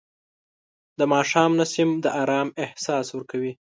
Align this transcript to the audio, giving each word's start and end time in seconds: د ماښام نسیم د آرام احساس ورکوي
د 0.99 1.01
ماښام 1.13 1.51
نسیم 1.59 1.89
د 2.03 2.05
آرام 2.21 2.47
احساس 2.63 3.05
ورکوي 3.11 3.53